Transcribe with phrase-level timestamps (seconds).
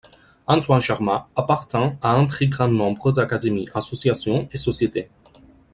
[0.47, 5.11] Antoine Charma appartint à un très grand nombre d'académies, associations et sociétés.